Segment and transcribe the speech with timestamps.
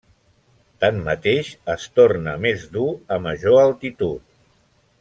[0.83, 4.27] Tanmateix, es torna més dur a major altitud.